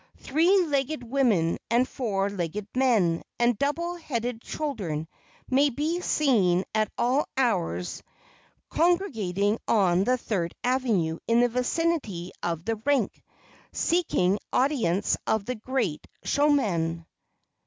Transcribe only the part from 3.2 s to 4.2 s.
and double